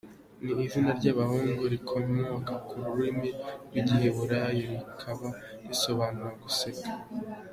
ni 0.43 0.51
izina 0.65 0.89
ry’abahungu 0.99 1.61
rikomoka 1.73 2.53
ku 2.67 2.75
rurimi 2.85 3.29
rw’Igiheburayi 3.67 4.61
rikaba 4.71 5.29
risobanura 5.67 6.31
“Guseka”. 6.43 6.87